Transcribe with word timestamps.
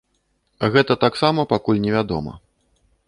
Гэта 0.75 0.97
таксама 1.05 1.45
пакуль 1.53 1.83
невядома. 1.85 2.33